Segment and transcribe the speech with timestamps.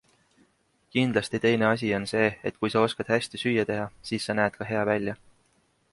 [0.95, 4.57] Kindlasti teine asi on see, et kui sa oskad hästi süüa teha, siis sa näed
[4.61, 5.19] ka hea välja.